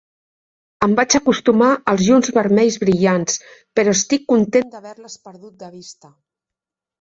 [0.85, 3.37] Em vaig acostumar als llums vermells brillants,
[3.81, 6.13] però estic content d'haver-les perdut de vista.